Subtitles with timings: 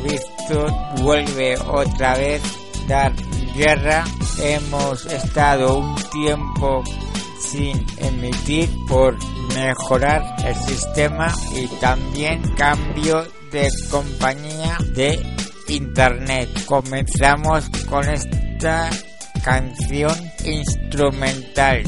[0.00, 2.42] Víctor vuelve otra vez
[2.86, 3.12] dar
[3.54, 4.04] guerra.
[4.42, 6.82] Hemos estado un tiempo
[7.40, 9.16] sin emitir por
[9.54, 15.18] mejorar el sistema y también cambio de compañía de
[15.68, 16.48] internet.
[16.66, 18.90] Comenzamos con esta
[19.44, 21.82] canción instrumental.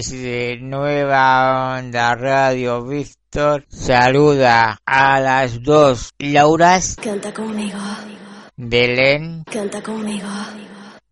[0.00, 6.14] Desde Nueva Onda Radio Víctor saluda a las dos.
[6.18, 7.76] Lauras, Canta conmigo,
[8.56, 10.26] Belén, canta conmigo,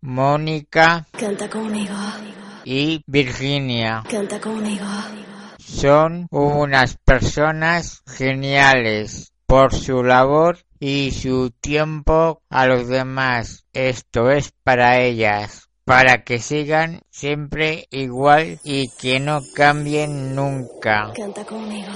[0.01, 1.05] Mónica.
[1.11, 1.93] Canta conmigo,
[2.65, 4.01] y Virginia.
[4.09, 4.87] canta conmigo.
[5.59, 13.65] Son unas personas geniales por su labor y su tiempo a los demás.
[13.71, 21.11] Esto es para ellas, para que sigan siempre igual y que no cambien nunca.
[21.15, 21.87] Canta conmigo,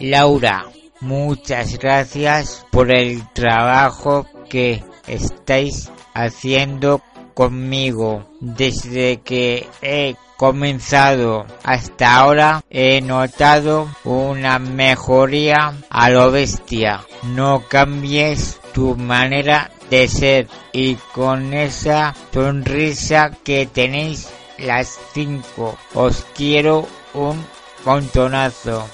[0.00, 0.66] Laura,
[1.00, 7.00] muchas gracias por el trabajo que estáis haciendo
[7.32, 8.28] conmigo.
[8.40, 17.04] Desde que he comenzado hasta ahora he notado una mejoría a lo bestia.
[17.22, 25.78] No cambies tu manera de ser y con esa sonrisa que tenéis las 5.
[25.94, 27.44] Os quiero un
[27.84, 28.88] montonazo.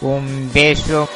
[0.00, 1.08] Un beso.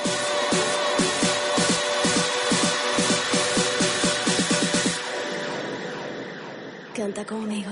[6.95, 7.71] Canta conmigo.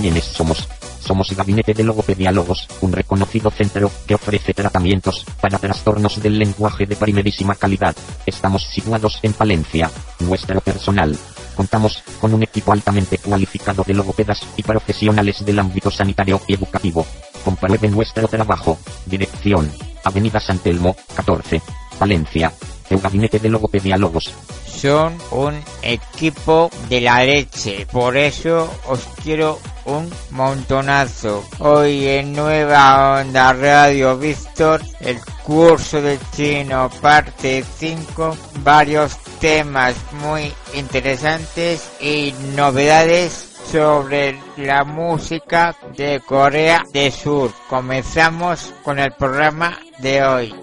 [0.00, 0.68] ¿Quiénes somos?
[1.06, 6.96] Somos Gabinete de Logopediálogos, un reconocido centro que ofrece tratamientos para trastornos del lenguaje de
[6.96, 7.94] primerísima calidad.
[8.26, 9.88] Estamos situados en Palencia.
[10.18, 11.16] Nuestro personal.
[11.54, 17.06] Contamos con un equipo altamente cualificado de logopedas y profesionales del ámbito sanitario y educativo.
[17.44, 18.76] Compruebe nuestro trabajo.
[19.06, 19.70] Dirección.
[20.02, 21.62] Avenida San Telmo, 14.
[22.00, 22.52] Palencia.
[22.90, 24.34] El Gabinete de Logopediálogos.
[24.66, 27.86] Son un equipo de la leche.
[27.86, 31.44] Por eso os quiero un montonazo.
[31.58, 40.52] Hoy en Nueva Onda Radio Víctor, el curso de chino parte 5, varios temas muy
[40.74, 47.52] interesantes y novedades sobre la música de Corea del Sur.
[47.68, 50.54] Comenzamos con el programa de hoy.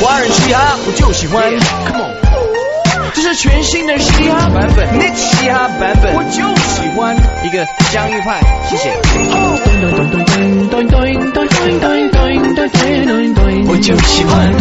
[0.00, 1.42] 华人嘻哈，我就喜欢。
[1.86, 2.14] Come on，
[3.14, 8.92] 这是全新的嘻哈版本，Nick 嘻哈版本，我就喜欢一个疆域派，谢谢。
[12.57, 14.51] 我就喜欢。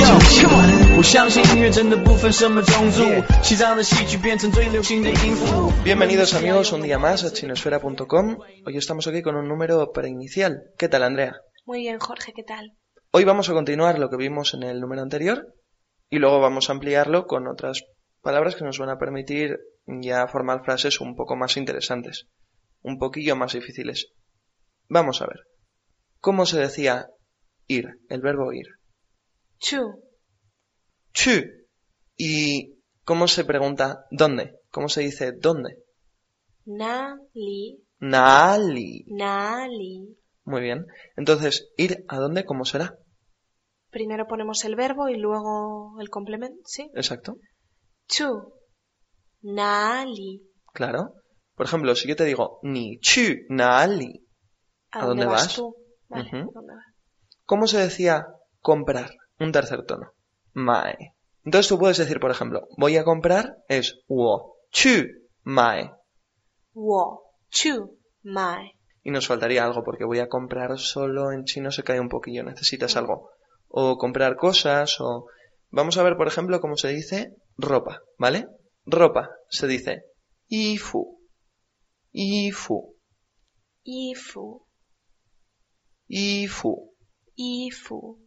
[0.00, 3.04] Yo，Come on，我相信音乐真的不分什么种族，
[3.42, 5.70] 西藏的戏曲变成最流行的音符。
[5.84, 8.38] Bienvenidos amigos un día más a chinosfera.com.
[8.64, 10.62] Hoy estamos aquí con un número preinicial.
[10.78, 11.36] ¿Qué tal, Andrea?
[11.66, 12.72] Muy bien, Jorge, ¿qué tal?
[13.10, 15.52] Hoy vamos a continuar lo que vimos en el número anterior
[16.08, 17.84] y luego vamos a ampliarlo con otras
[18.22, 22.26] palabras que nos van a permitir ya formar frases un poco más interesantes,
[22.85, 24.07] un poquillo más difíciles.
[24.87, 25.39] Vamos a ver.
[26.19, 27.07] ¿Cómo se decía
[27.67, 27.85] ir?
[28.09, 28.67] El verbo ir.
[29.59, 29.81] Chu,
[31.13, 31.41] Chu.
[32.17, 34.59] ¿Y cómo se pregunta dónde?
[34.69, 35.77] ¿Cómo se dice dónde?
[36.65, 39.05] na, li, Nali.
[39.07, 40.17] na, li.
[40.43, 40.85] Muy bien.
[41.15, 42.95] Entonces, ir a dónde, ¿cómo será?
[43.89, 46.89] Primero ponemos el verbo y luego el complemento, ¿sí?
[46.95, 47.37] Exacto.
[48.07, 48.53] Chu,
[49.41, 50.41] na, li.
[50.73, 51.13] Claro.
[51.55, 54.25] Por ejemplo, si yo te digo ni chu nali,
[54.91, 55.55] ¿A, ¿A dónde vas?
[55.55, 55.75] tú?
[56.09, 56.37] Vale, Ujú.
[56.37, 56.85] ¿a dónde vas?
[57.45, 58.27] ¿cómo se decía
[58.59, 59.11] comprar?
[59.39, 60.11] Un tercer tono.
[60.53, 61.13] Mae.
[61.43, 65.05] Entonces tú puedes decir, por ejemplo, voy a comprar es wo chu
[65.43, 65.91] mae.
[66.73, 68.71] Wo, chu, mai.
[69.03, 72.43] Y nos faltaría algo porque voy a comprar solo en chino se cae un poquillo,
[72.43, 73.29] necesitas algo.
[73.67, 75.27] O comprar cosas o...
[75.69, 78.47] Vamos a ver, por ejemplo, cómo se dice ropa, ¿vale?
[78.85, 80.03] Ropa se dice
[80.47, 81.19] ifu.
[82.14, 82.96] Ifu.
[83.84, 84.66] Ifu,
[86.08, 86.94] Ifu.
[87.36, 88.18] ifu.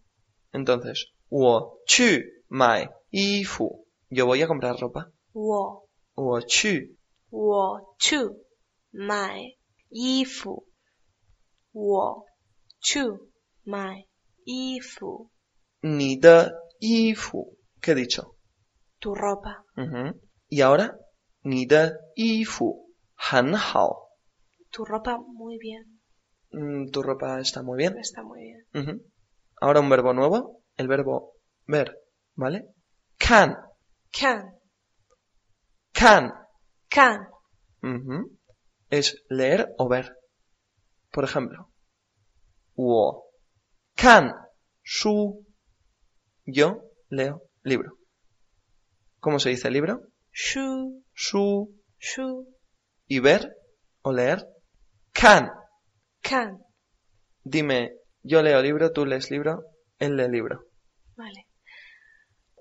[0.51, 3.85] Entonces, 我去买衣服.
[4.09, 5.12] Yo voy a comprar ropa.
[5.33, 6.97] Wo, 我去
[7.30, 8.45] wo, chu,
[8.91, 9.57] mai.
[9.89, 10.65] Ifu.
[11.71, 12.25] Wo,
[12.80, 13.31] chu,
[13.63, 14.07] mai.
[14.45, 15.30] Ifu.
[15.81, 17.57] 你的衣服.
[17.81, 18.35] ¿Qué he dicho?
[19.00, 19.63] Tu ropa.
[19.75, 20.19] Ujú.
[20.47, 20.95] Y ahora,
[21.41, 22.87] 你的衣服
[23.18, 24.09] 很好.
[24.71, 26.01] Tu ropa muy bien.
[26.51, 27.97] Mm, Tu ropa está muy bien.
[27.97, 28.66] Está muy bien.
[28.73, 29.02] Ujú.
[29.61, 31.33] Ahora un verbo nuevo, el verbo
[31.68, 31.95] ver,
[32.35, 32.66] ¿vale?
[33.18, 33.56] Can,
[34.11, 34.42] Can,
[35.94, 36.31] can.
[36.90, 37.28] can.
[37.81, 38.37] Ujú.
[38.90, 40.16] Es leer o ver.
[41.11, 41.69] Por ejemplo,
[42.75, 43.23] 我
[43.95, 44.33] 看
[44.83, 45.45] 书.
[46.45, 47.97] Yo leo libro.
[49.19, 50.02] ¿Cómo se dice libro?
[50.33, 52.47] Shu, Su shu,
[53.08, 53.56] y ver
[54.03, 54.46] o leer
[55.12, 55.50] can.
[56.20, 56.58] Can.
[57.43, 59.65] Dime, yo leo libro, tú lees libro,
[59.98, 60.60] él lee libro.
[61.17, 61.46] Vale.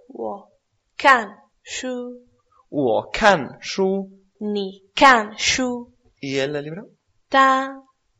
[0.07, 0.49] Wo
[0.95, 1.29] can
[1.61, 2.25] shu.
[2.69, 4.09] Wo can shu.
[4.39, 5.93] Ni can shu.
[6.19, 6.87] ¿Y él lee libro?
[7.29, 7.75] Ta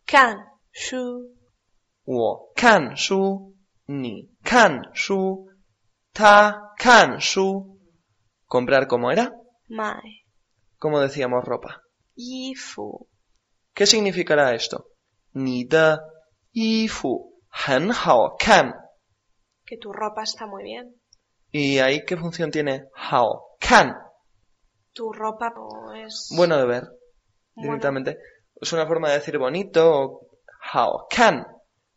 [0.05, 0.37] can
[0.71, 1.33] shu.
[2.05, 3.55] Wo can shu.
[3.87, 5.47] Ni can shu.
[6.11, 7.79] Ta can shu.
[8.45, 9.31] ¿Comprar cómo era?
[9.69, 10.25] My.
[10.77, 11.81] Como decíamos ropa.
[12.17, 13.07] Yifu.
[13.73, 14.89] ¿Qué significará esto?
[15.33, 15.97] Ni de
[16.51, 17.13] yifu
[17.51, 18.37] hao.
[19.65, 20.95] Que tu ropa está muy bien.
[21.51, 23.95] ¿Y ahí qué función tiene hao kan?
[24.93, 25.53] Tu ropa
[25.95, 26.33] es...
[26.35, 26.87] Bueno de ver,
[27.55, 28.17] directamente.
[28.59, 30.21] Es una forma de decir bonito
[30.73, 31.45] hao kan.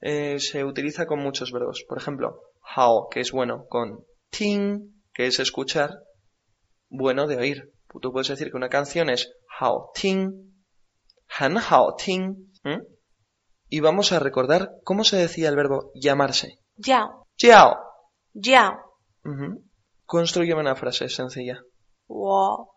[0.03, 1.85] Eh, se utiliza con muchos verbos.
[1.89, 2.41] Por ejemplo,
[2.77, 5.91] hao, que es bueno, con ting, que es escuchar,
[6.89, 7.73] bueno de oír.
[8.01, 10.46] Tú puedes decir que una canción es 好听,
[11.28, 12.52] 很好听.
[12.64, 12.82] ¿m?
[13.70, 16.60] Y vamos a recordar cómo se decía el verbo llamarse.
[16.78, 17.28] Yao.
[17.38, 17.76] Jiao.
[18.34, 18.74] Yao.
[19.24, 19.64] Ujú.
[20.06, 21.62] Construyeme una frase sencilla.
[22.08, 22.74] Wo.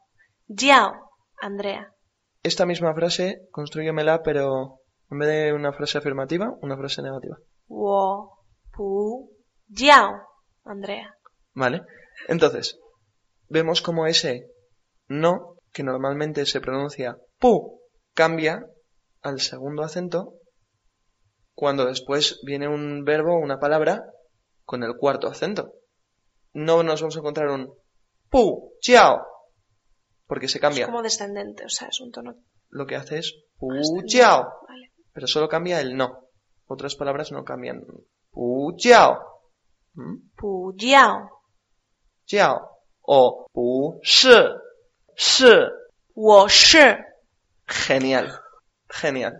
[0.46, 0.92] Yao.
[1.40, 1.94] Andrea.
[2.42, 4.80] Esta misma frase, construyemela, pero
[5.10, 7.36] en vez de una frase afirmativa, una frase negativa.
[7.66, 8.38] Wo.
[8.72, 9.30] Pu.
[9.68, 10.22] Yao.
[10.64, 11.14] Andrea.
[11.54, 11.82] ¿Vale?
[12.28, 12.78] Entonces,
[13.48, 14.50] vemos como ese
[15.08, 17.81] no, que normalmente se pronuncia pu,
[18.13, 18.65] cambia
[19.21, 20.35] al segundo acento
[21.55, 24.05] cuando después viene un verbo, o una palabra,
[24.63, 25.73] con el cuarto acento.
[26.53, 27.73] No nos vamos a encontrar un
[28.29, 29.21] pu, chao,
[30.27, 30.83] porque se cambia.
[30.83, 32.35] Es como descendente, o sea, es un tono.
[32.69, 33.69] Lo que hace es pu,
[34.05, 34.91] chao, vale.
[35.11, 36.29] pero solo cambia el no.
[36.65, 37.83] Otras palabras no cambian.
[38.31, 39.19] Pu, chao.
[39.93, 40.29] ¿Mm?
[40.35, 40.75] Pu,
[43.01, 44.29] O pu, shi.
[45.15, 45.53] Shi.
[46.15, 46.47] Wo.
[47.67, 48.39] Genial.
[48.89, 49.33] Genial.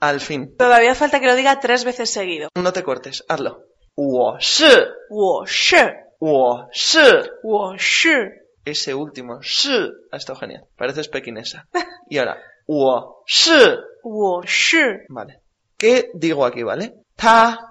[0.00, 0.56] Al fin.
[0.56, 2.48] Todavía falta que lo diga tres veces seguido.
[2.54, 3.64] No te cortes, hazlo.
[3.96, 4.36] Wo.
[6.20, 7.76] Wo
[8.64, 10.66] Ese último shi ha estado genial.
[10.76, 11.66] Pareces pequinesa.
[12.08, 14.82] Y ahora, wo shi.
[15.08, 15.40] Vale.
[15.76, 16.94] ¿Qué digo aquí, vale?
[17.16, 17.68] Ta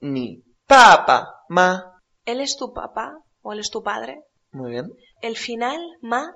[0.00, 2.00] ni papa ma.
[2.24, 4.22] Él es tu papá o él es tu padre.
[4.50, 4.90] Muy bien.
[5.22, 6.34] El final ma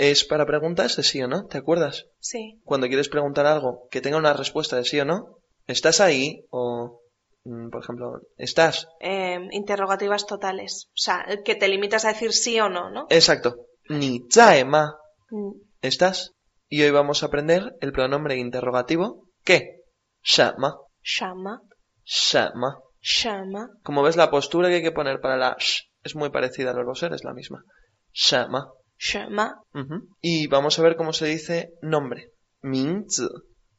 [0.00, 2.06] es para preguntas de sí o no ¿te acuerdas?
[2.20, 2.58] sí.
[2.64, 6.46] cuando quieres preguntar algo que tenga una respuesta de sí o no, ¿estás ahí?
[6.50, 7.02] O,
[7.44, 8.88] mm, por ejemplo, ¿estás?
[9.00, 10.86] Eh, interrogativas totales.
[10.88, 13.06] O sea, que te limitas a decir sí o no, ¿no?
[13.10, 13.66] Exacto.
[13.90, 14.94] Ni zai ma.
[15.30, 15.52] Mm,
[15.82, 16.32] ¿Estás?
[16.68, 19.82] Y hoy vamos a aprender el pronombre interrogativo que.
[20.22, 20.76] Shama.
[21.02, 21.62] Shama,
[22.04, 22.78] Shama.
[23.02, 26.70] shama, Como ves, la postura que hay que poner para la sh es muy parecida
[26.70, 27.64] al verbo ser, es la misma.
[28.12, 28.72] Shama.
[29.00, 30.08] Shama, Ujú.
[30.20, 32.32] Y vamos a ver cómo se dice nombre.
[32.62, 33.26] Minzi.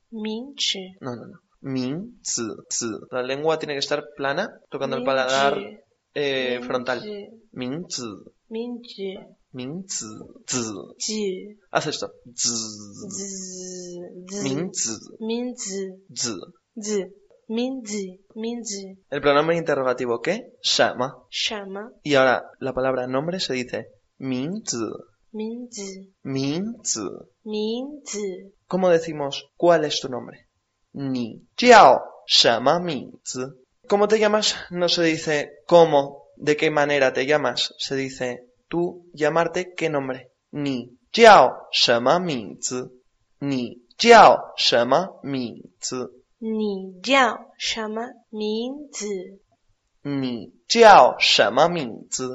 [0.09, 0.93] minchi.
[0.99, 1.39] No, no, no.
[1.61, 2.41] Minzi.
[2.69, 2.87] zi.
[3.11, 5.57] La lengua tiene que estar plana, tocando el paladar
[6.15, 7.03] eh, frontal.
[7.51, 8.03] Minzi.
[8.49, 9.15] Minchi.
[9.51, 10.07] Minzi.
[10.97, 11.57] zi.
[11.71, 12.11] Haz esto.
[12.33, 12.49] Zi.
[13.07, 13.21] Z.
[14.29, 14.43] Z.
[14.43, 14.91] Minzi.
[15.19, 15.87] Minzi.
[16.09, 16.35] zi.
[16.75, 17.07] Z.
[17.47, 18.19] Minzi.
[18.33, 18.97] Minzi.
[19.09, 20.47] El pronombre interrogativo ¿qué?
[20.63, 21.13] Shama.
[21.29, 21.91] Shama.
[22.01, 23.87] Y ahora la palabra nombre se dice
[24.17, 24.77] minzi.
[25.33, 26.13] Minzi.
[26.23, 27.07] Minzi.
[27.45, 28.53] Minzi.
[28.67, 30.47] ¿Cómo decimos cuál es tu nombre?
[30.91, 33.39] Ni jiao shama minzi.
[33.87, 34.55] ¿Cómo te llamas?
[34.71, 37.73] No se dice cómo, de qué manera te llamas.
[37.77, 40.31] Se dice tú llamarte qué nombre.
[40.51, 42.83] Ni jiao shama minzi.
[43.39, 46.07] Ni jiao shama minzi.
[46.41, 49.39] Ni jiao shama minzi.
[50.03, 52.27] Ni jiao shama minzi.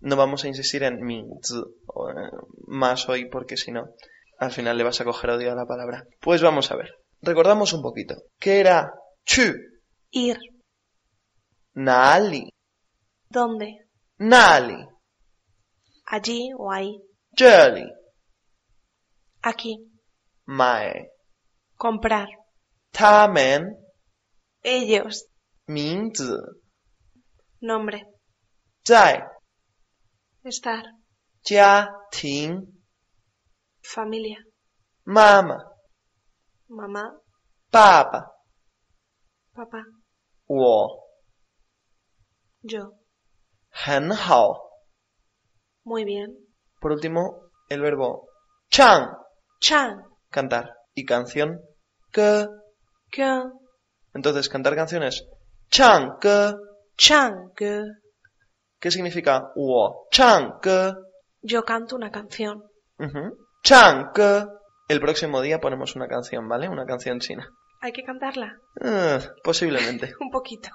[0.00, 1.62] No vamos a insistir en minzi
[2.10, 2.30] eh,
[2.66, 3.94] más hoy porque si no,
[4.38, 6.04] al final le vas a coger odio a la palabra.
[6.20, 6.94] Pues vamos a ver.
[7.20, 8.14] Recordamos un poquito.
[8.38, 8.92] ¿Qué era
[9.24, 9.52] chu?
[10.10, 10.38] Ir.
[11.74, 12.48] Naali.
[13.28, 13.88] ¿Dónde?
[14.18, 14.86] Nali.
[16.06, 16.96] Allí o ahí.
[17.36, 17.84] Jelly.
[19.42, 19.76] Aquí.
[20.46, 21.10] Mae.
[21.76, 22.28] Comprar.
[22.90, 23.76] Tamen.
[24.62, 25.26] Ellos.
[25.66, 26.32] Mingzi.
[27.60, 28.06] Nombre.
[28.86, 29.20] Zai.
[30.42, 30.84] Estar.
[31.48, 32.60] Jia Ting.
[33.80, 34.36] Familia.
[35.06, 35.56] Mama.
[36.68, 37.04] Mamá.
[37.70, 38.20] Papa.
[39.54, 39.82] Papá.
[40.46, 41.08] Wo.
[42.60, 42.92] Yo.
[43.86, 44.60] Han hao.
[45.84, 46.36] Muy bien.
[46.82, 48.28] Por último, el verbo
[48.70, 49.08] chan.
[49.58, 50.04] Chan.
[50.28, 50.74] Cantar.
[50.94, 51.62] Y canción
[52.12, 52.46] que.
[53.10, 53.42] Que.
[54.12, 55.24] Entonces, cantar canciones.
[55.70, 56.52] Chang que.
[56.98, 57.84] Chang que.
[58.78, 60.08] ¿Qué significa wo?
[60.10, 61.07] Chang que
[61.42, 62.64] yo canto una canción.
[62.98, 63.36] Uh.
[63.62, 64.12] Chang
[64.88, 66.68] El próximo día ponemos una canción, ¿vale?
[66.68, 67.52] Una canción china.
[67.80, 68.56] ¿Hay que cantarla?
[68.80, 70.12] Ah, posiblemente.
[70.20, 70.70] Un poquito.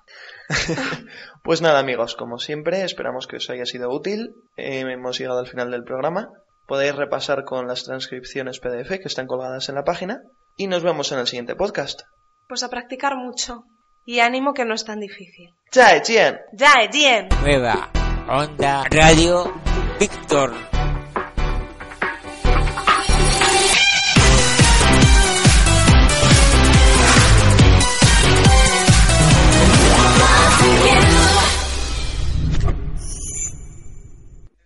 [1.43, 4.33] pues nada, amigos, como siempre, esperamos que os haya sido útil.
[4.55, 6.29] Eh, hemos llegado al final del programa.
[6.65, 10.21] Podéis repasar con las transcripciones PDF que están colgadas en la página.
[10.55, 12.03] Y nos vemos en el siguiente podcast.
[12.47, 13.63] Pues a practicar mucho.
[14.05, 15.49] Y ánimo que no es tan difícil.
[15.71, 16.39] ¡Chao, Chien!
[16.57, 17.29] ¡Chao, Chien!
[17.41, 17.89] Nueva
[18.27, 19.62] Onda Radio
[20.03, 20.53] Víctor.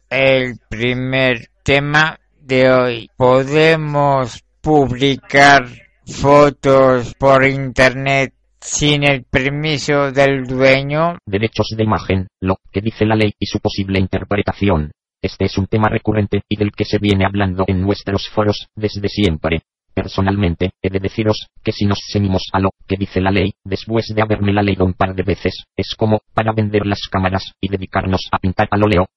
[0.09, 3.09] El primer tema de hoy.
[3.15, 5.67] ¿Podemos publicar
[6.07, 11.19] fotos por internet sin el permiso del dueño?
[11.27, 14.89] Derechos de imagen, lo que dice la ley y su posible interpretación.
[15.21, 19.09] Este es un tema recurrente y del que se viene hablando en nuestros foros desde
[19.09, 19.61] siempre.
[19.93, 24.05] Personalmente, he de deciros, que si nos ceñimos a lo que dice la ley, después
[24.13, 27.69] de haberme la leído un par de veces, es como, para vender las cámaras, y
[27.69, 29.07] dedicarnos a pintar al óleo.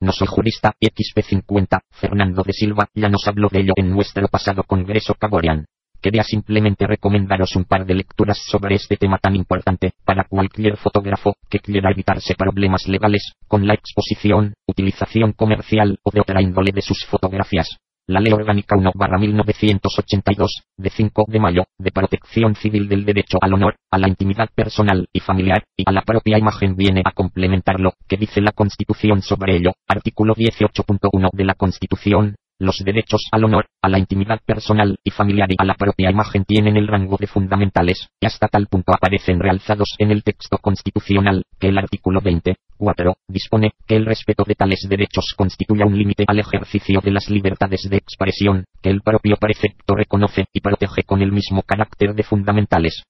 [0.00, 4.28] No soy jurista, y XP50, Fernando de Silva, ya nos habló de ello en nuestro
[4.28, 5.66] pasado congreso Caborian.
[6.00, 11.34] Quería simplemente recomendaros un par de lecturas sobre este tema tan importante, para cualquier fotógrafo,
[11.50, 16.82] que quiera evitarse problemas legales, con la exposición, utilización comercial, o de otra índole de
[16.82, 17.78] sus fotografías.
[18.06, 23.76] La Ley Orgánica 1-1982, de 5 de mayo, de protección civil del derecho al honor,
[23.90, 28.16] a la intimidad personal y familiar, y a la propia imagen viene a complementarlo, que
[28.16, 33.88] dice la Constitución sobre ello, artículo 18.1 de la Constitución, los derechos al honor, a
[33.88, 38.08] la intimidad personal y familiar y a la propia imagen tienen el rango de fundamentales,
[38.20, 43.16] y hasta tal punto aparecen realzados en el texto constitucional, que el artículo 20, 4,
[43.28, 47.88] dispone que el respeto de tales derechos constituya un límite al ejercicio de las libertades
[47.88, 53.04] de expresión, que el propio precepto reconoce y protege con el mismo carácter de fundamentales.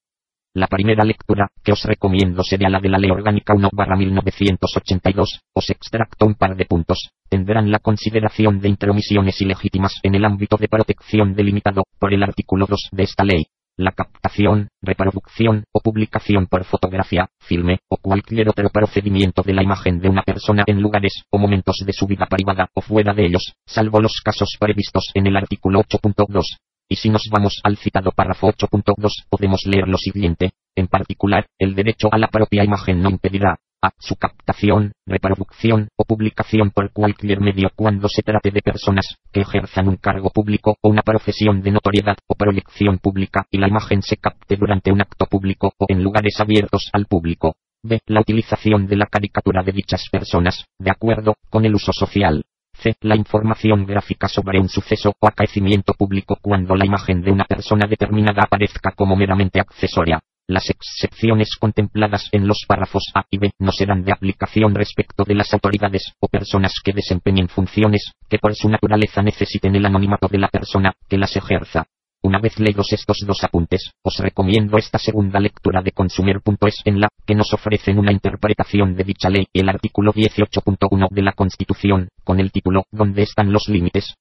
[0.58, 6.26] La primera lectura, que os recomiendo sería la de la Ley Orgánica 1-1982, os extracto
[6.26, 11.34] un par de puntos, tendrán la consideración de intromisiones ilegítimas en el ámbito de protección
[11.34, 13.46] delimitado por el artículo 2 de esta ley.
[13.76, 20.00] La captación, reproducción o publicación por fotografía, filme o cualquier otro procedimiento de la imagen
[20.00, 23.52] de una persona en lugares o momentos de su vida privada o fuera de ellos,
[23.64, 28.48] salvo los casos previstos en el artículo 8.2 y si nos vamos al citado párrafo
[28.48, 33.58] 8.2 podemos leer lo siguiente, en particular, el derecho a la propia imagen no impedirá,
[33.82, 39.40] a su captación, reproducción o publicación por cualquier medio cuando se trate de personas que
[39.40, 44.02] ejerzan un cargo público o una profesión de notoriedad o proyección pública y la imagen
[44.02, 47.54] se capte durante un acto público o en lugares abiertos al público.
[47.82, 48.00] B.
[48.06, 52.44] La utilización de la caricatura de dichas personas, de acuerdo con el uso social,
[52.82, 52.94] C.
[53.00, 57.86] La información gráfica sobre un suceso o acaecimiento público cuando la imagen de una persona
[57.88, 60.20] determinada aparezca como meramente accesoria.
[60.46, 65.34] Las excepciones contempladas en los párrafos A y B no serán de aplicación respecto de
[65.34, 70.38] las autoridades o personas que desempeñen funciones que por su naturaleza necesiten el anonimato de
[70.38, 71.86] la persona que las ejerza.
[72.20, 77.08] Una vez leídos estos dos apuntes, os recomiendo esta segunda lectura de Consumer.es en la
[77.24, 82.40] que nos ofrecen una interpretación de dicha ley el artículo 18.1 de la Constitución, con
[82.40, 84.16] el título ¿Dónde están los límites?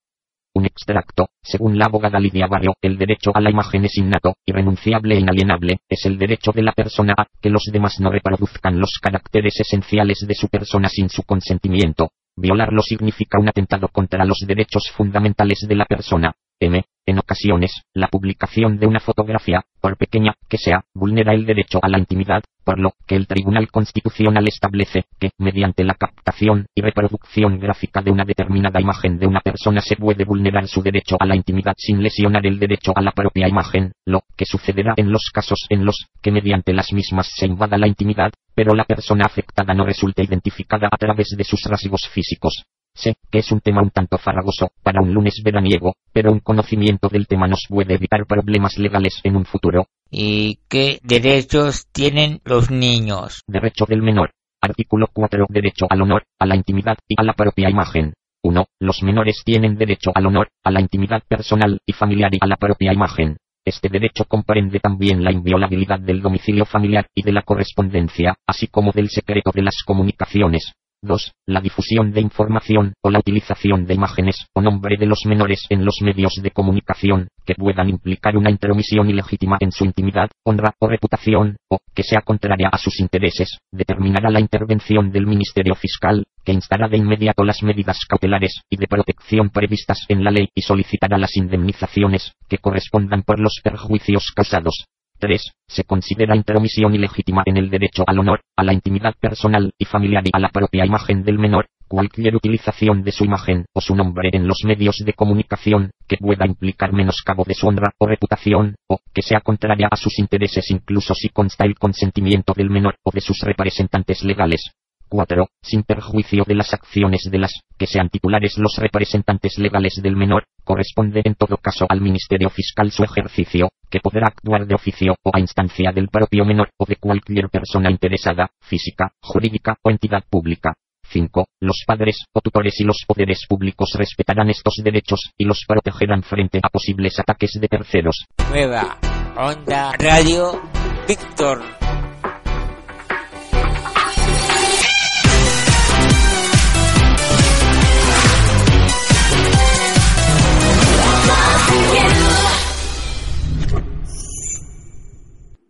[0.54, 5.16] Un extracto, según la abogada Lidia Barrio, el derecho a la imagen es innato, irrenunciable
[5.16, 9.00] e inalienable, es el derecho de la persona a que los demás no reproduzcan los
[9.02, 12.12] caracteres esenciales de su persona sin su consentimiento.
[12.36, 16.34] Violarlo significa un atentado contra los derechos fundamentales de la persona.
[16.60, 16.84] M.
[17.08, 21.88] En ocasiones, la publicación de una fotografía, por pequeña que sea, vulnera el derecho a
[21.88, 27.60] la intimidad, por lo que el Tribunal Constitucional establece que, mediante la captación y reproducción
[27.60, 31.38] gráfica de una determinada imagen de una persona se puede vulnerar su derecho a la
[31.38, 35.66] intimidad sin lesionar el derecho a la propia imagen, lo que sucederá en los casos
[35.70, 39.86] en los que mediante las mismas se invada la intimidad, pero la persona afectada no
[39.86, 42.66] resulte identificada a través de sus rasgos físicos.
[42.98, 47.10] Sé que es un tema un tanto farragoso para un lunes veraniego, pero un conocimiento
[47.10, 49.86] del tema nos puede evitar problemas legales en un futuro.
[50.10, 53.44] ¿Y qué derechos tienen los niños?
[53.46, 54.32] Derecho del menor.
[54.60, 55.46] Artículo 4.
[55.48, 58.14] Derecho al honor, a la intimidad y a la propia imagen.
[58.42, 58.66] 1.
[58.80, 62.56] Los menores tienen derecho al honor, a la intimidad personal y familiar y a la
[62.56, 63.38] propia imagen.
[63.64, 68.92] Este derecho comprende también la inviolabilidad del domicilio familiar y de la correspondencia, así como
[68.92, 70.74] del secreto de las comunicaciones.
[71.04, 71.32] 2.
[71.46, 75.86] La difusión de información o la utilización de imágenes o nombre de los menores en
[75.86, 80.88] los medios de comunicación que puedan implicar una intromisión ilegítima en su intimidad, honra o
[80.88, 86.52] reputación, o que sea contraria a sus intereses, determinará la intervención del Ministerio Fiscal, que
[86.52, 91.18] instará de inmediato las medidas cautelares y de protección previstas en la ley y solicitará
[91.18, 94.88] las indemnizaciones que correspondan por los perjuicios causados.
[95.20, 95.52] 3.
[95.68, 100.24] Se considera intromisión ilegítima en el derecho al honor, a la intimidad personal y familiar
[100.26, 104.30] y a la propia imagen del menor, cualquier utilización de su imagen o su nombre
[104.34, 109.00] en los medios de comunicación que pueda implicar menoscabo de su honra o reputación, o
[109.14, 113.22] que sea contraria a sus intereses incluso si consta el consentimiento del menor o de
[113.22, 114.72] sus representantes legales.
[115.08, 115.48] 4.
[115.62, 120.46] Sin perjuicio de las acciones de las que sean titulares los representantes legales del menor,
[120.64, 125.32] corresponde en todo caso al Ministerio Fiscal su ejercicio, que podrá actuar de oficio o
[125.34, 130.74] a instancia del propio menor o de cualquier persona interesada, física, jurídica o entidad pública.
[131.10, 131.48] 5.
[131.62, 136.60] Los padres o tutores y los poderes públicos respetarán estos derechos y los protegerán frente
[136.62, 138.26] a posibles ataques de terceros.
[138.50, 138.98] Nueva
[139.38, 140.62] Onda Radio
[141.08, 141.77] Víctor.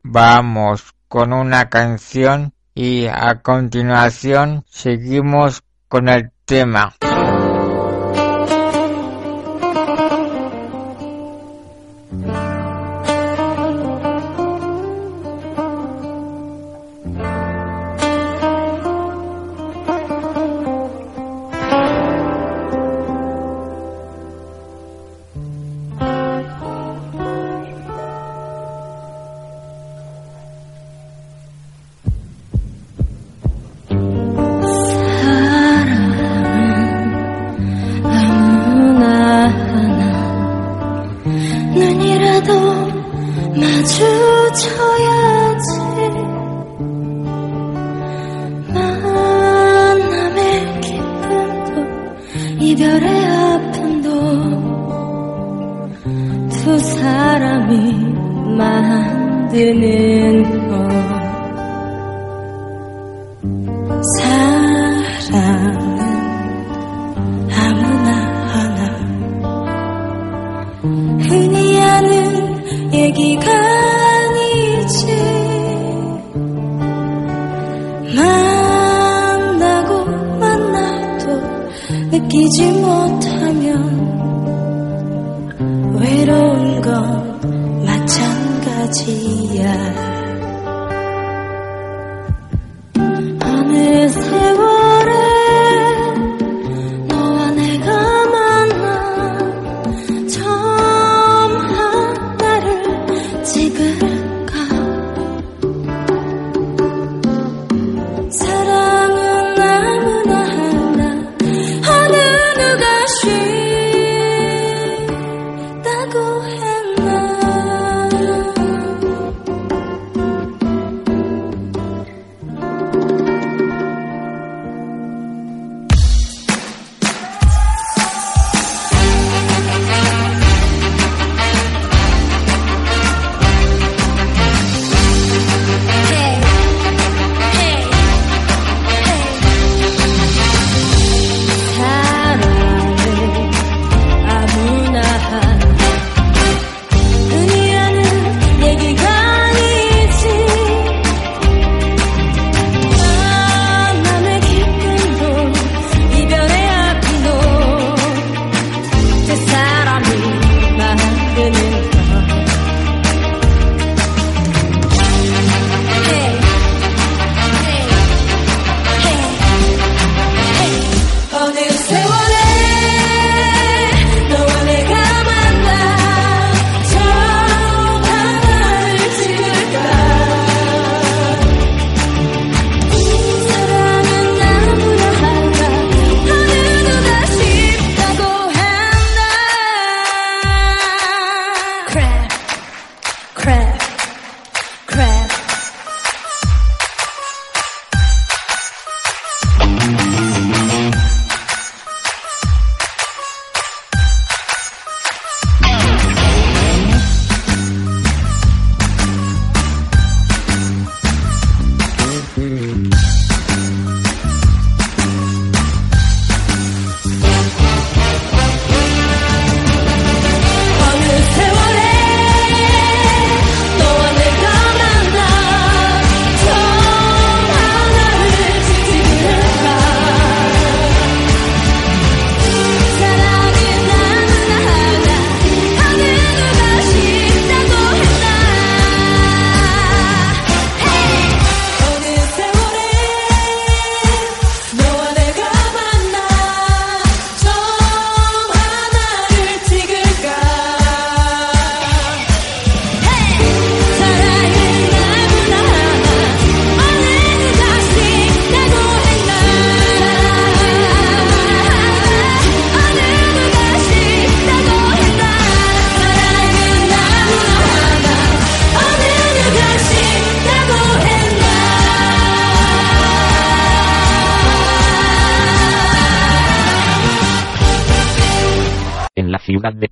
[0.09, 6.95] Vamos con una canción y a continuación seguimos con el tema.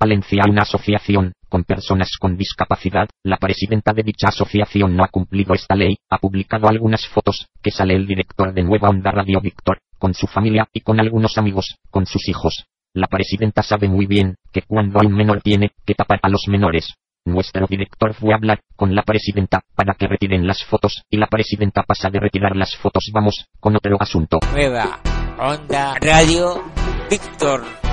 [0.06, 5.56] Valencia una asociación, con personas con discapacidad, la presidenta de dicha asociación no ha cumplido
[5.56, 9.80] esta ley, ha publicado algunas fotos, que sale el director de Nueva Onda Radio Víctor,
[9.98, 12.66] con su familia y con algunos amigos, con sus hijos.
[12.94, 16.44] La presidenta sabe muy bien, que cuando hay un menor tiene, que tapar a los
[16.48, 16.94] menores.
[17.26, 21.26] Nuestro director fue a hablar con la presidenta para que retiren las fotos y la
[21.26, 23.10] presidenta pasa de retirar las fotos.
[23.12, 24.38] Vamos con otro asunto.
[24.54, 25.00] Nueva
[25.40, 26.64] Onda Radio
[27.10, 27.85] Víctor.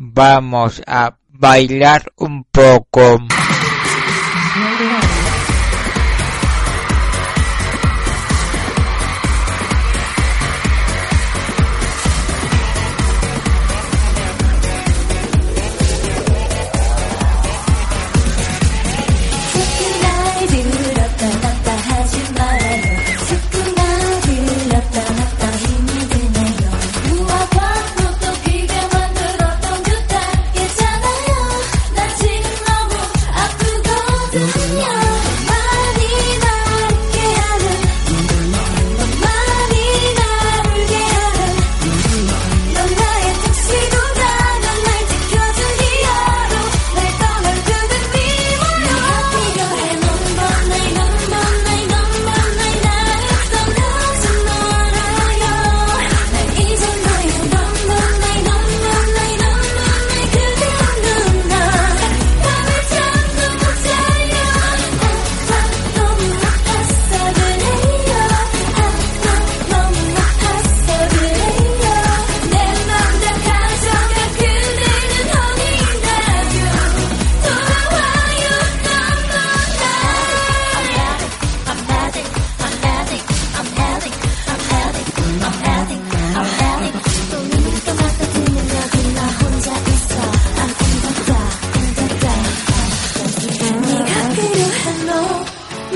[0.00, 3.18] Vamos a bailar un poco.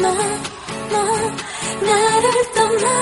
[0.01, 0.11] 나,
[0.91, 1.03] 나,
[1.81, 3.02] 나를 떠나.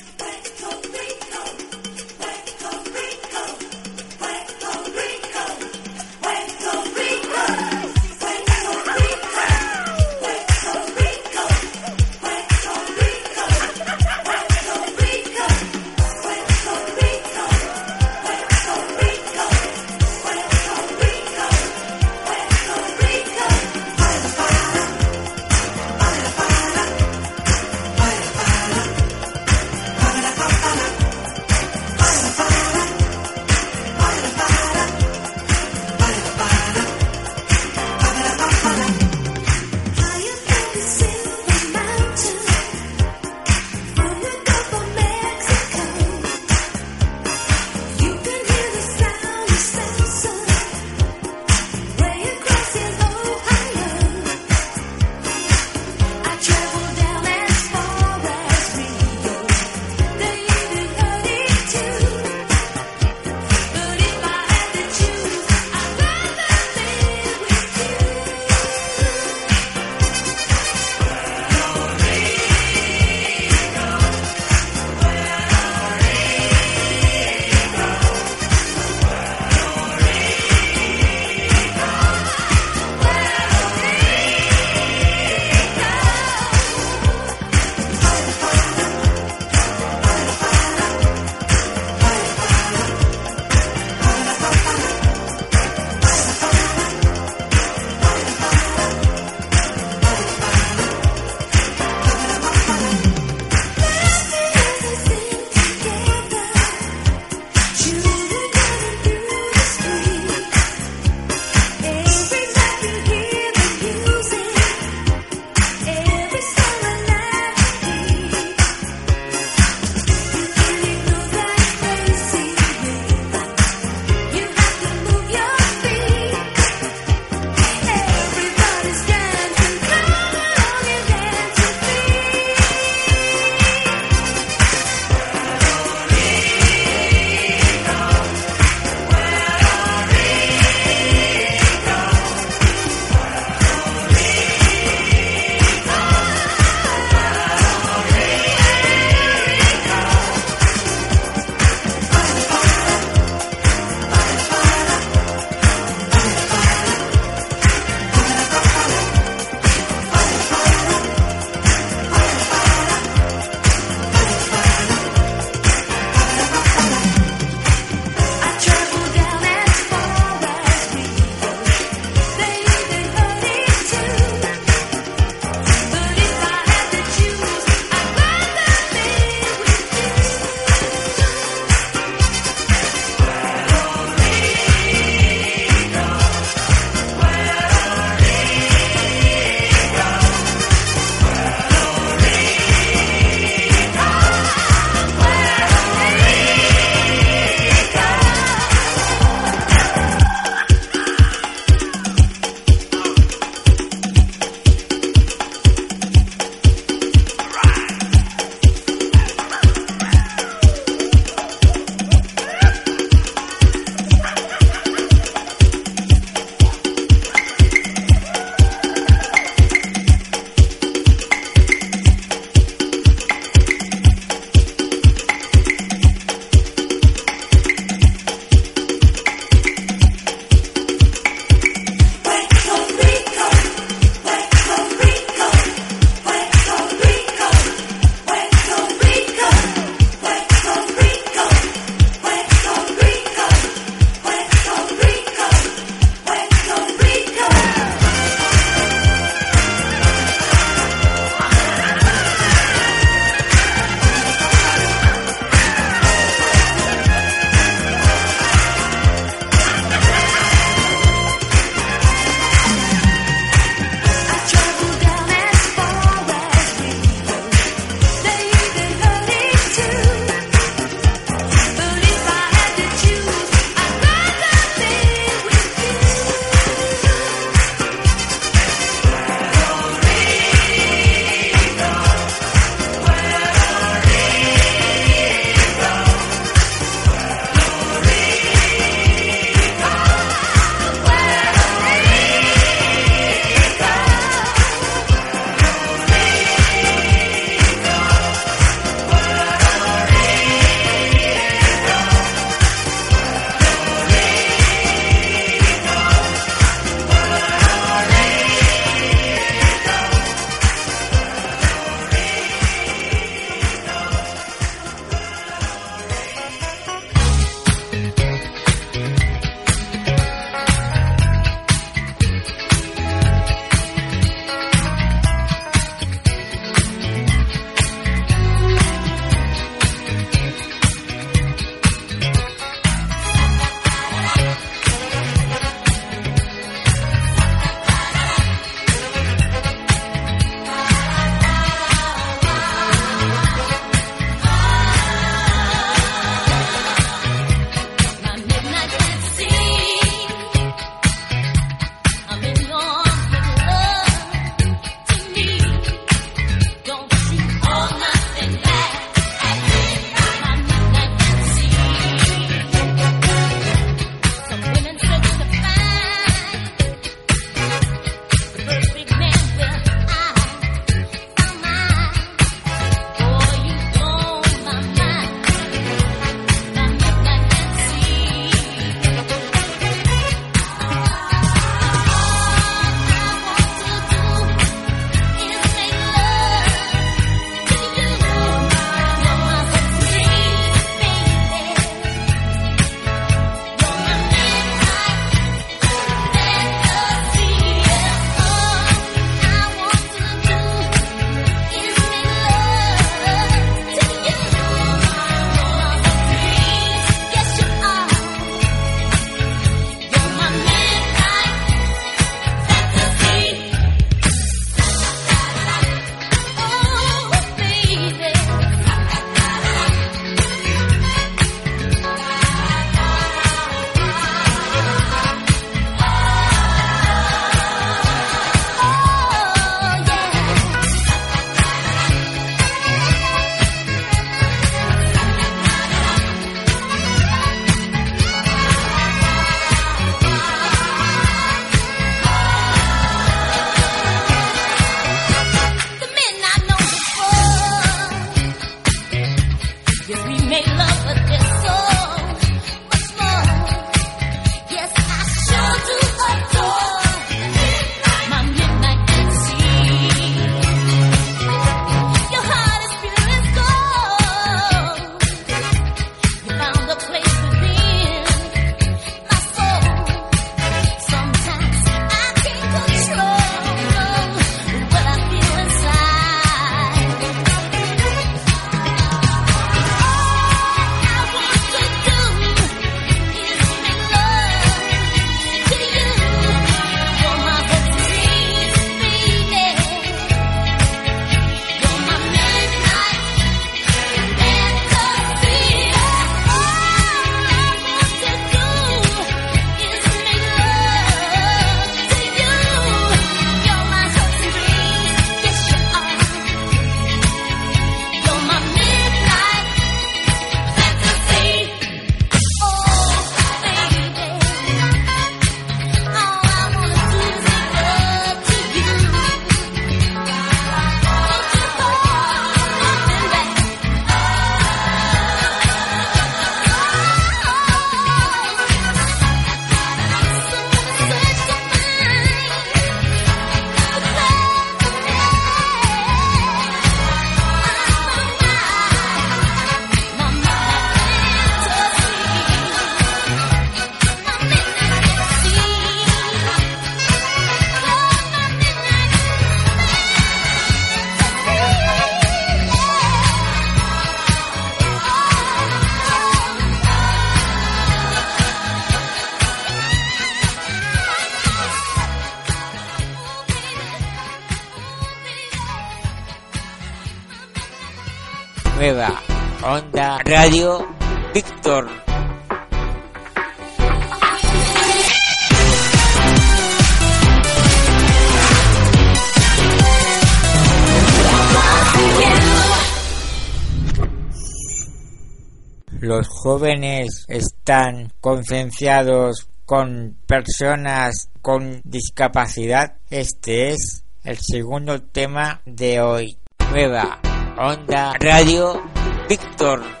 [588.19, 592.97] Concienciados con personas con discapacidad.
[593.09, 596.37] Este es el segundo tema de hoy.
[596.71, 597.19] Nueva
[597.57, 598.81] Onda Radio
[599.29, 600.00] Víctor.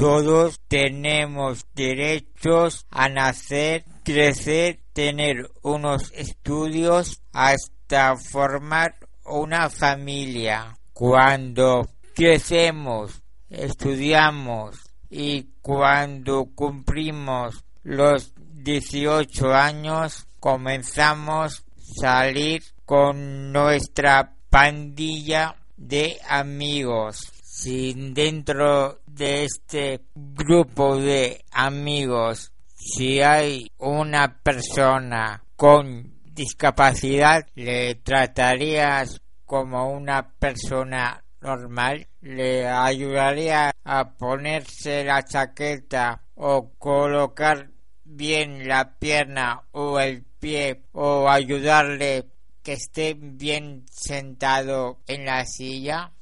[0.00, 8.94] Todos tenemos derechos a nacer, crecer, tener unos estudios hasta formar
[9.26, 10.78] una familia.
[10.94, 13.20] Cuando crecemos,
[13.50, 14.78] estudiamos
[15.10, 27.39] y cuando cumplimos los 18 años comenzamos a salir con nuestra pandilla de amigos.
[27.62, 39.20] Si dentro de este grupo de amigos, si hay una persona con discapacidad, le tratarías
[39.44, 47.68] como una persona normal, le ayudaría a ponerse la chaqueta o colocar
[48.04, 52.24] bien la pierna o el pie o ayudarle
[52.62, 56.12] que esté bien sentado en la silla.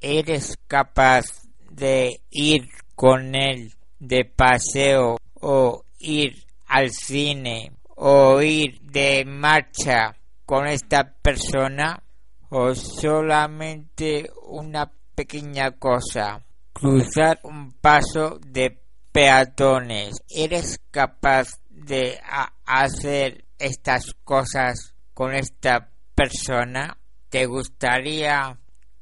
[0.00, 1.24] ¿Eres capaz
[1.70, 10.14] de ir con él de paseo o ir al cine o ir de marcha
[10.46, 12.02] con esta persona
[12.50, 16.40] o solamente una pequeña cosa
[16.72, 18.78] cruzar un paso de
[19.12, 20.22] peatones.
[20.28, 22.20] Eres capaz de
[22.64, 26.96] hacer estas cosas con esta persona
[27.28, 28.56] te gustaría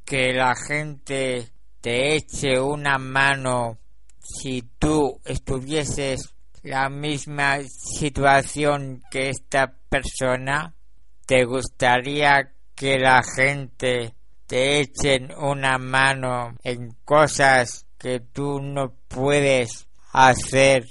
[0.07, 1.49] que la gente
[1.81, 3.77] te eche una mano
[4.21, 6.33] si tú estuvieses
[6.63, 10.75] la misma situación que esta persona?
[11.27, 14.15] ¿Te gustaría que la gente
[14.47, 20.85] te echen una mano en cosas que tú no puedes hacer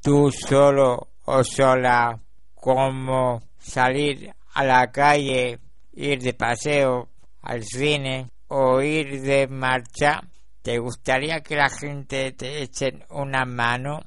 [0.00, 2.20] tú solo o sola,
[2.54, 5.58] como salir a la calle,
[5.92, 7.08] ir de paseo,
[7.42, 10.20] al cine, o ir de marcha,
[10.62, 14.00] ¿te gustaría que la gente te echen una mano?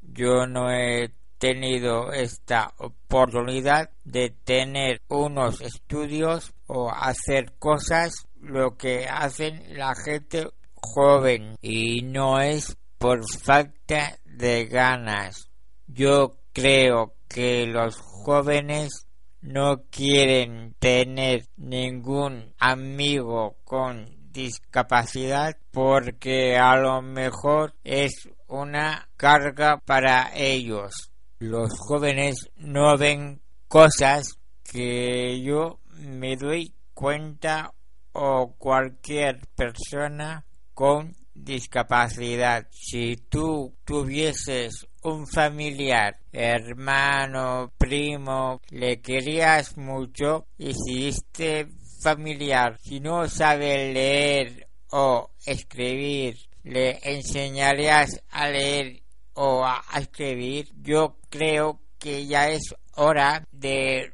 [0.00, 9.06] Yo no he tenido esta oportunidad de tener unos estudios o hacer cosas lo que
[9.06, 15.50] hacen la gente joven y no es por falta de ganas.
[15.86, 19.06] Yo creo que los jóvenes
[19.42, 30.30] no quieren tener ningún amigo con discapacidad porque a lo mejor es una carga para
[30.34, 31.10] ellos.
[31.38, 37.72] Los jóvenes no ven cosas que yo me doy cuenta
[38.12, 42.66] o cualquier persona con discapacidad.
[42.70, 51.68] Si tú tuvieses un familiar, hermano, primo, le querías mucho y si este
[52.02, 59.02] familiar, si no sabe leer o escribir, le enseñarías a leer
[59.34, 64.12] o a escribir, yo creo que ya es hora de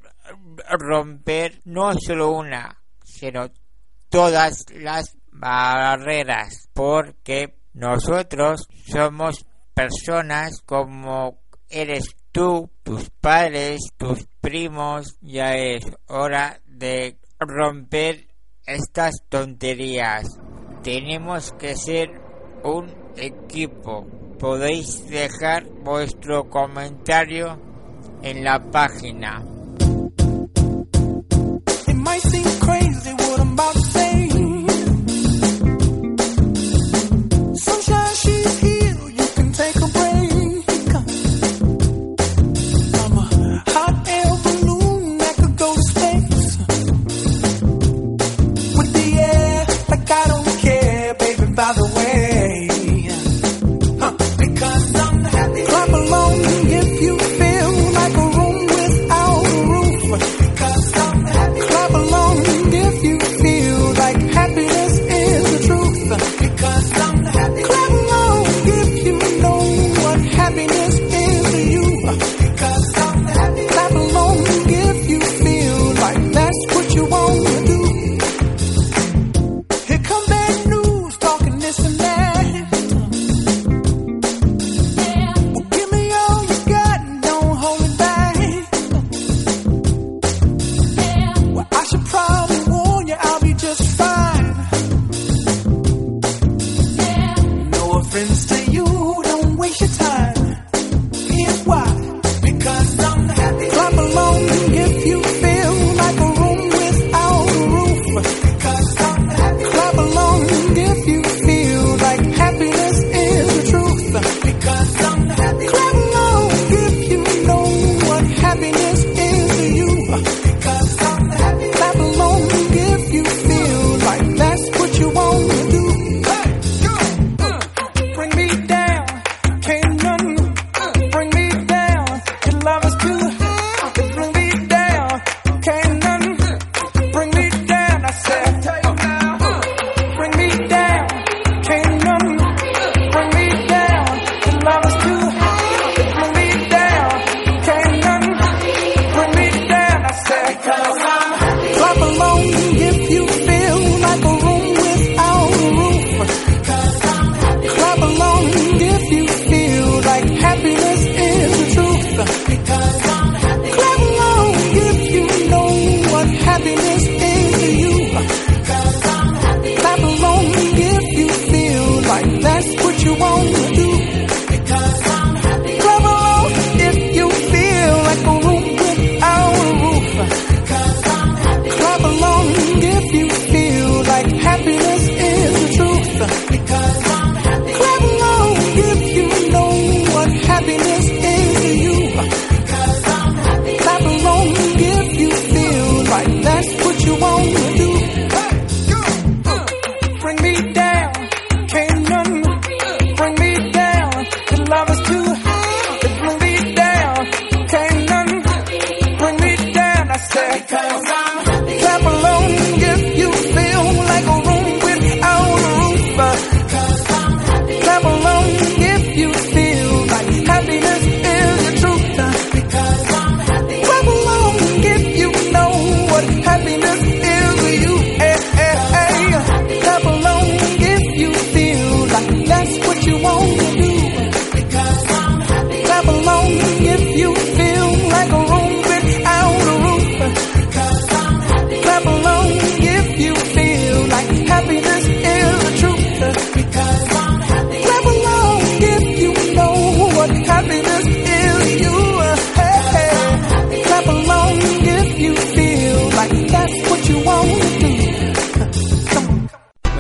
[0.79, 3.51] romper no solo una, sino
[4.09, 9.45] todas las barreras, porque nosotros somos
[9.77, 18.27] personas como eres tú, tus padres, tus primos, ya es hora de romper
[18.65, 20.41] estas tonterías.
[20.83, 22.09] Tenemos que ser
[22.65, 24.07] un equipo.
[24.39, 27.61] Podéis dejar vuestro comentario
[28.23, 29.45] en la página.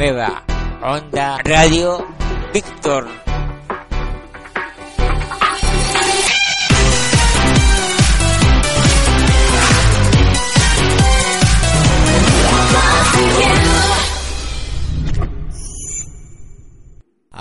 [0.06, 0.40] Nueva
[0.82, 2.06] Onda Radio
[2.54, 3.25] Víctor.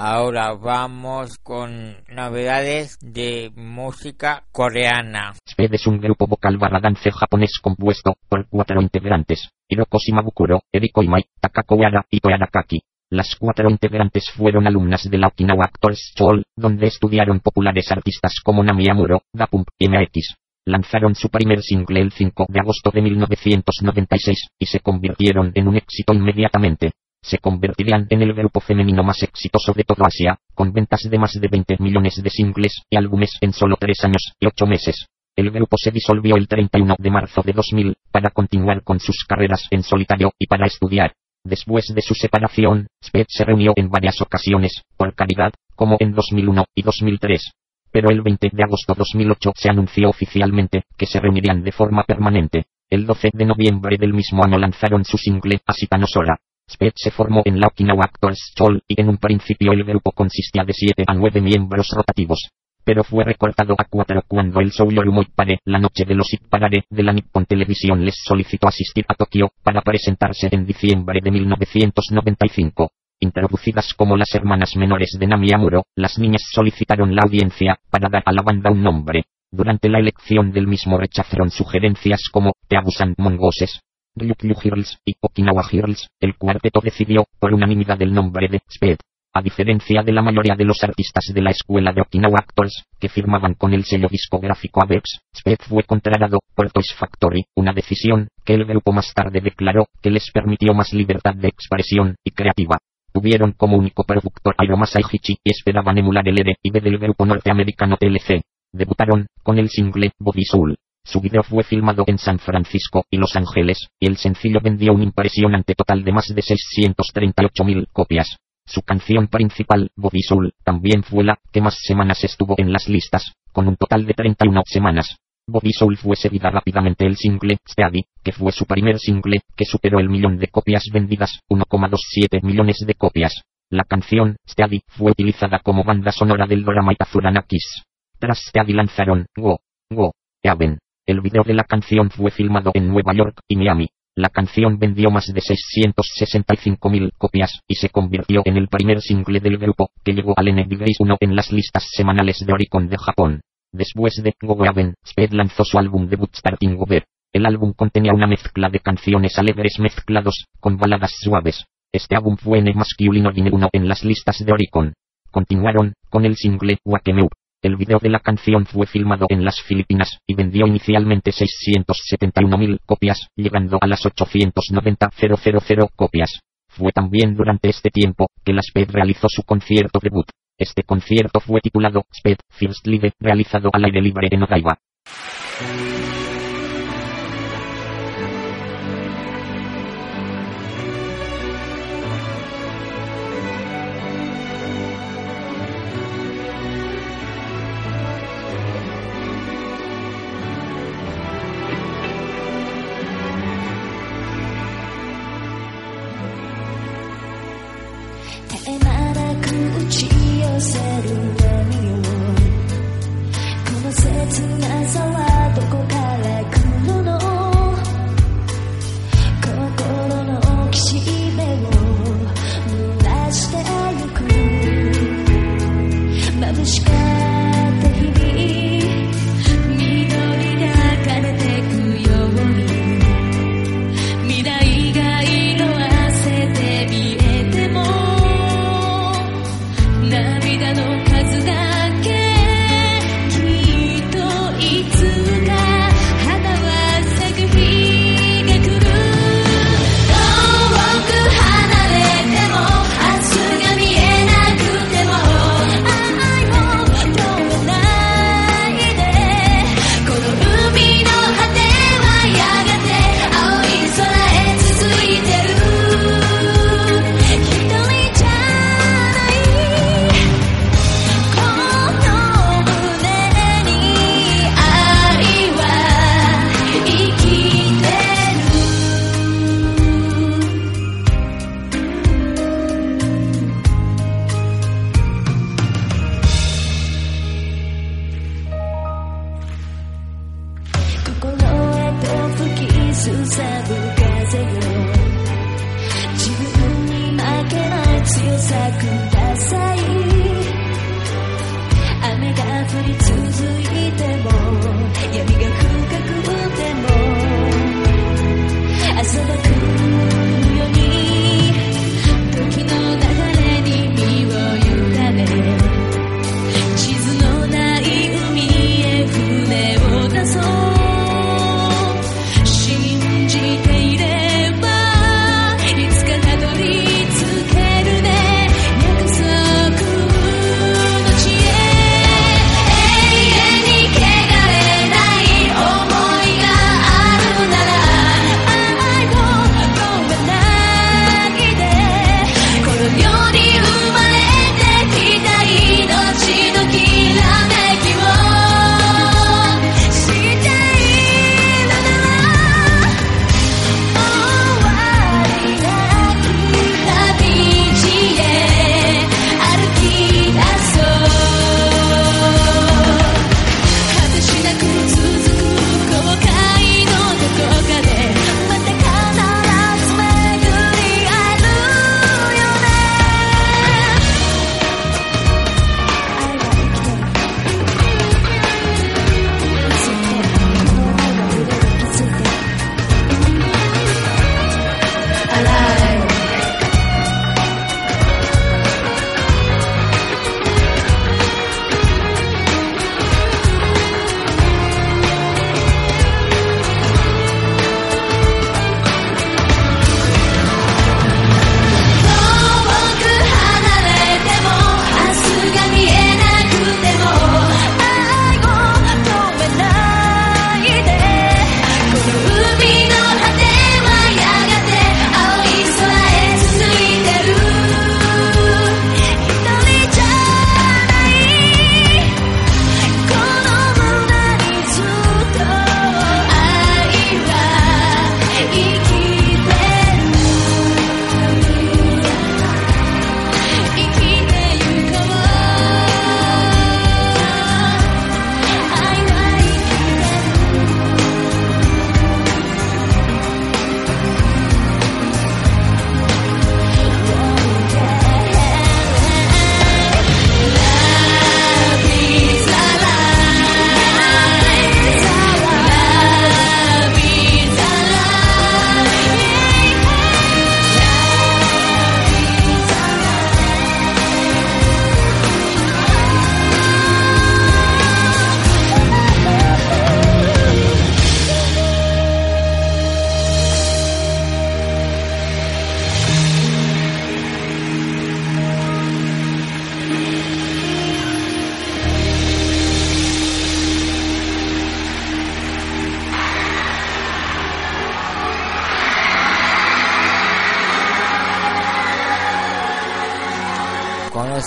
[0.08, 5.34] Ahora vamos con novedades de música coreana.
[5.50, 11.02] SPED es un grupo vocal barra dance japonés compuesto por cuatro integrantes, Hiroko Shimabukuro, Eriko
[11.02, 12.82] Imai, Takako Wara y Toyada Kaki.
[13.10, 18.64] Las cuatro integrantes fueron alumnas de la Okinawa Actors School, donde estudiaron populares artistas como
[18.64, 20.36] Nami Amuro, Da Pump y MX.
[20.66, 25.78] Lanzaron su primer single el 5 de agosto de 1996, y se convirtieron en un
[25.78, 26.92] éxito inmediatamente.
[27.26, 31.34] Se convertirían en el grupo femenino más exitoso de toda Asia, con ventas de más
[31.34, 35.08] de 20 millones de singles y álbumes en solo 3 años y 8 meses.
[35.36, 39.66] El grupo se disolvió el 31 de marzo de 2000, para continuar con sus carreras
[39.72, 41.16] en solitario y para estudiar.
[41.44, 46.66] Después de su separación, Sped se reunió en varias ocasiones, por caridad, como en 2001
[46.76, 47.54] y 2003.
[47.92, 52.66] Pero el 20 de agosto 2008 se anunció oficialmente que se reunirían de forma permanente.
[52.88, 56.40] El 12 de noviembre del mismo año lanzaron su single Asita no Sora.
[56.68, 60.64] Sped se formó en la Okinawa Actors School y en un principio el grupo consistía
[60.64, 62.50] de 7 a 9 miembros rotativos.
[62.84, 66.84] Pero fue recortado a 4 cuando el Yorumoi Pare, la noche de los Hit Parade
[66.90, 72.90] de la Nippon Television les solicitó asistir a Tokio para presentarse en diciembre de 1995.
[73.20, 78.24] Introducidas como las hermanas menores de Nami Amuro, las niñas solicitaron la audiencia para dar
[78.26, 79.24] a la banda un nombre.
[79.52, 83.80] Durante la elección del mismo rechazaron sugerencias como Teabusan Mongoses,
[84.16, 86.08] Ryukyu Girls y Okinawa Girls.
[86.20, 88.98] El cuarteto decidió, por unanimidad, el nombre de Sped.
[89.34, 93.10] A diferencia de la mayoría de los artistas de la escuela de Okinawa Actors, que
[93.10, 98.54] firmaban con el sello discográfico Avex, Sped fue contratado por Toys Factory, una decisión que
[98.54, 102.78] el grupo más tarde declaró que les permitió más libertad de expresión y creativa.
[103.12, 107.98] Tuvieron como único productor a Hiromasa Ichichi y esperaban emular el R&B del grupo norteamericano
[107.98, 108.42] TLC.
[108.72, 110.78] Debutaron con el single Body Soul.
[111.06, 115.04] Su video fue filmado en San Francisco y Los Ángeles, y el sencillo vendió un
[115.04, 118.38] impresionante total de más de 638.000 copias.
[118.66, 123.34] Su canción principal, Body Soul, también fue la que más semanas estuvo en las listas,
[123.52, 125.18] con un total de 31 semanas.
[125.48, 130.00] Body Soul fue seguida rápidamente el single Steady, que fue su primer single, que superó
[130.00, 133.44] el millón de copias vendidas, 1,27 millones de copias.
[133.70, 137.84] La canción, Steady, fue utilizada como banda sonora del drama Itazurana Kiss.
[138.18, 139.60] Tras Steady lanzaron, Go,
[139.92, 140.80] Go, Heaven.
[141.08, 143.90] El video de la canción fue filmado en Nueva York y Miami.
[144.16, 149.60] La canción vendió más de 665.000 copias y se convirtió en el primer single del
[149.60, 153.42] grupo, que llegó al NDBase 1 en las listas semanales de Oricon de Japón.
[153.72, 157.06] Después de Go Heaven, Sped lanzó su álbum debut Starting Over.
[157.32, 161.66] El álbum contenía una mezcla de canciones alegres mezclados con baladas suaves.
[161.92, 164.96] Este álbum fue en el masculino número 1 en las listas de Oricon.
[165.30, 167.35] Continuaron con el single Wake Me Up.
[167.66, 173.28] El video de la canción fue filmado en las Filipinas y vendió inicialmente 671.000 copias,
[173.36, 176.42] llegando a las 890.000 copias.
[176.68, 180.28] Fue también durante este tiempo que la Sped realizó su concierto debut.
[180.60, 184.78] Este concierto fue titulado Sped First Live, realizado al aire libre en Odaiba.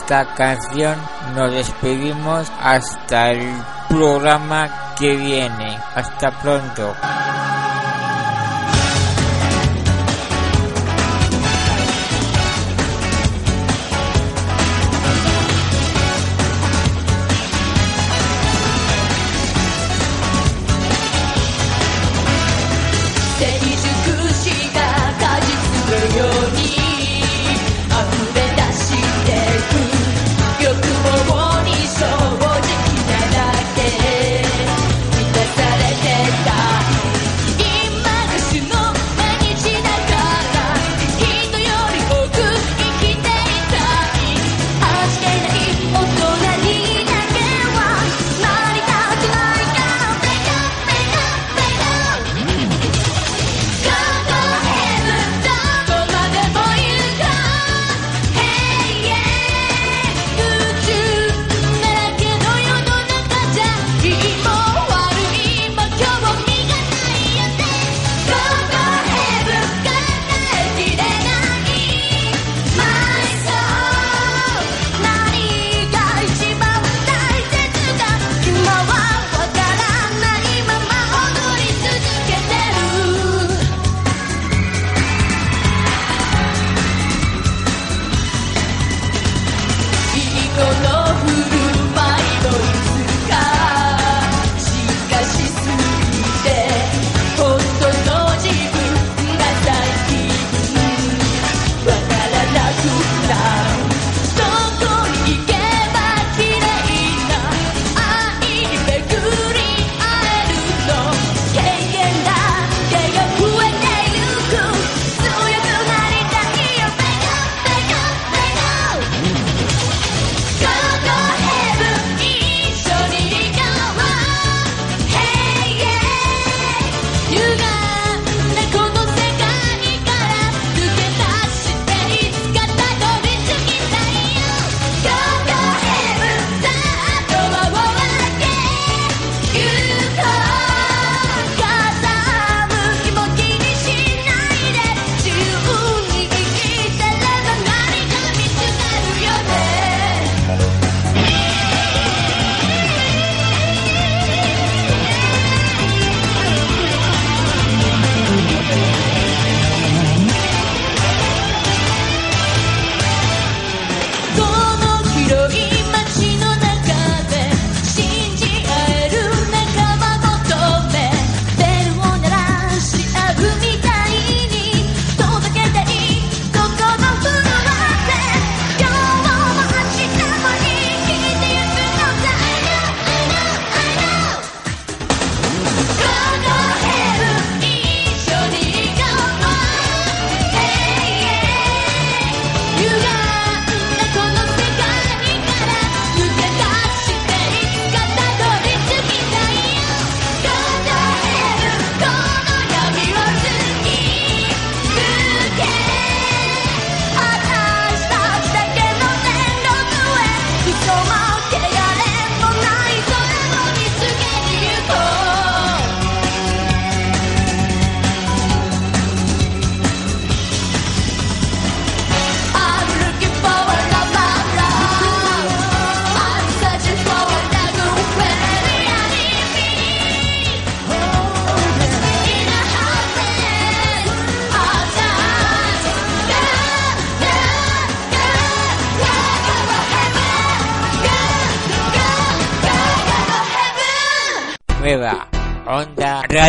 [0.09, 0.97] esta canción
[1.37, 3.53] nos despedimos hasta el
[3.91, 5.79] programa que viene.
[5.95, 6.95] Hasta pronto.